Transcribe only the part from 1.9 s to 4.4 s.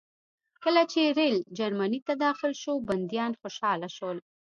ته داخل شو بندیان خوشحاله شول